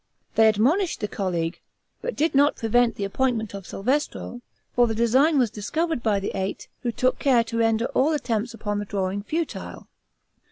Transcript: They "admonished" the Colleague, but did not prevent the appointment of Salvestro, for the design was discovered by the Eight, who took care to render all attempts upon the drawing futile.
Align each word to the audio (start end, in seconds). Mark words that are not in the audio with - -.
They 0.33 0.47
"admonished" 0.47 0.99
the 0.99 1.07
Colleague, 1.07 1.61
but 2.01 2.15
did 2.15 2.33
not 2.33 2.55
prevent 2.55 2.95
the 2.95 3.03
appointment 3.03 3.53
of 3.53 3.67
Salvestro, 3.67 4.41
for 4.73 4.87
the 4.87 4.95
design 4.95 5.37
was 5.37 5.51
discovered 5.51 6.01
by 6.01 6.19
the 6.19 6.31
Eight, 6.33 6.67
who 6.81 6.91
took 6.91 7.19
care 7.19 7.43
to 7.43 7.59
render 7.59 7.85
all 7.93 8.11
attempts 8.11 8.51
upon 8.55 8.79
the 8.79 8.85
drawing 8.85 9.21
futile. 9.21 9.87